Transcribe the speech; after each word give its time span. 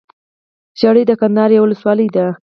ژړۍ 0.79 1.03
دکندهار 1.07 1.49
يٶه 1.53 1.61
ولسوالې 1.63 2.07
ده 2.15 2.25